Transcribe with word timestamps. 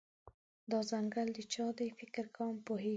دا 0.71 0.79
ځنګل 0.91 1.27
د 1.35 1.39
چا 1.53 1.65
دی، 1.77 1.87
فکر 1.99 2.25
کوم 2.35 2.55
پوهیږم 2.65 2.89